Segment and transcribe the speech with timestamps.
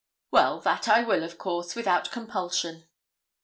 [0.31, 2.87] 'Well, that I will, of course, without compulsion.